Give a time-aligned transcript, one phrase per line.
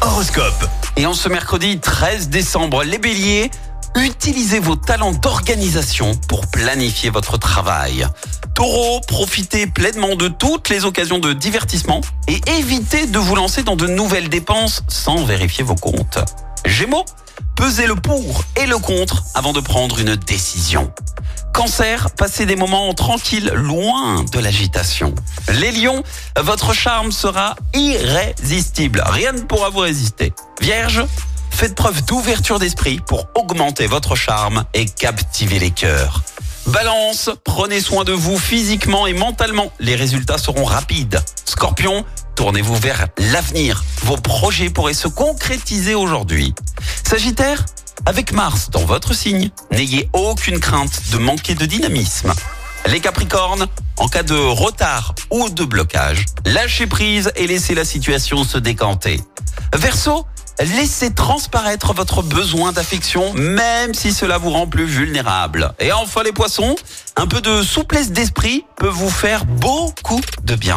[0.00, 0.68] Horoscope.
[0.96, 3.50] Et en ce mercredi 13 décembre, les béliers,
[3.94, 8.06] utilisez vos talents d'organisation pour planifier votre travail.
[8.54, 13.76] Taureau, profitez pleinement de toutes les occasions de divertissement et évitez de vous lancer dans
[13.76, 16.18] de nouvelles dépenses sans vérifier vos comptes.
[16.64, 17.04] Gémeaux,
[17.54, 20.90] pesez le pour et le contre avant de prendre une décision.
[21.60, 25.14] Cancer, passez des moments tranquilles, loin de l'agitation.
[25.52, 26.02] Les lions,
[26.38, 29.02] votre charme sera irrésistible.
[29.04, 30.32] Rien ne pourra vous résister.
[30.62, 31.04] Vierge,
[31.50, 36.22] faites preuve d'ouverture d'esprit pour augmenter votre charme et captiver les cœurs.
[36.64, 39.70] Balance, prenez soin de vous physiquement et mentalement.
[39.80, 41.22] Les résultats seront rapides.
[41.44, 43.84] Scorpion, tournez-vous vers l'avenir.
[44.04, 46.54] Vos projets pourraient se concrétiser aujourd'hui.
[47.06, 47.66] Sagittaire,
[48.06, 52.32] avec Mars dans votre signe, n'ayez aucune crainte de manquer de dynamisme.
[52.86, 53.66] Les Capricornes,
[53.98, 59.20] en cas de retard ou de blocage, lâchez prise et laissez la situation se décanter.
[59.74, 60.26] Verseau,
[60.58, 65.72] laissez transparaître votre besoin d'affection, même si cela vous rend plus vulnérable.
[65.78, 66.76] Et enfin les poissons,
[67.16, 70.76] un peu de souplesse d'esprit peut vous faire beaucoup de bien.